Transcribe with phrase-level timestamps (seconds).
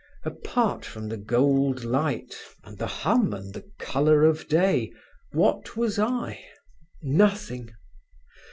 [0.25, 4.91] Apart from the gold light, and the hum and the colour of day,
[5.31, 6.43] what was I?
[7.03, 7.71] Nothing!